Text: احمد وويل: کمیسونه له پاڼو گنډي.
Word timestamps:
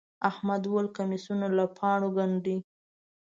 احمد 0.29 0.63
وويل: 0.67 0.87
کمیسونه 0.97 1.45
له 1.57 1.65
پاڼو 1.77 2.09
گنډي. 2.17 2.57